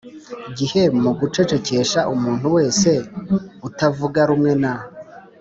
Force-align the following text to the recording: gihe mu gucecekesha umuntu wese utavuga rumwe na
gihe 0.57 0.83
mu 1.01 1.11
gucecekesha 1.19 1.99
umuntu 2.13 2.47
wese 2.55 2.89
utavuga 3.67 4.19
rumwe 4.29 4.53
na 4.61 4.73